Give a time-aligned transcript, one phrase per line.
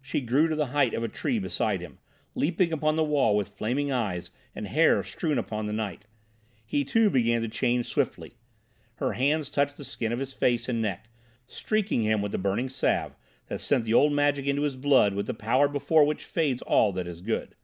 [0.00, 1.98] She grew to the height of a tree beside him,
[2.36, 6.06] leaping upon the wall with flaming eyes and hair strewn upon the night.
[6.64, 8.34] He too began to change swiftly.
[8.98, 11.08] Her hands touched the skin of his face and neck,
[11.48, 13.16] streaking him with the burning salve
[13.48, 16.92] that sent the old magic into his blood with the power before which fades all
[16.92, 17.56] that is good.